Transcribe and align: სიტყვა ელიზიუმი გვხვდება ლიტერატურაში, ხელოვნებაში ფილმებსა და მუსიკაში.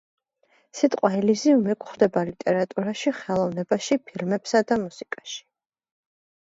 სიტყვა 0.77 1.11
ელიზიუმი 1.17 1.75
გვხვდება 1.85 2.25
ლიტერატურაში, 2.31 3.15
ხელოვნებაში 3.21 4.01
ფილმებსა 4.09 4.67
და 4.73 4.81
მუსიკაში. 4.89 5.43